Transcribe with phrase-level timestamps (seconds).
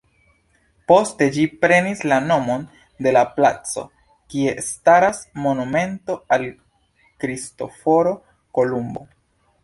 [0.91, 2.63] Poste ĝi prenis la nomon
[3.07, 3.83] de la placo
[4.35, 6.47] kie staras monumento al
[7.25, 8.15] Kristoforo
[8.59, 9.05] Kolumbo.